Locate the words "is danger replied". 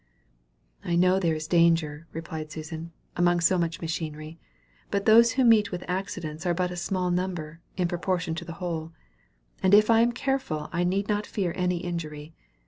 1.35-2.51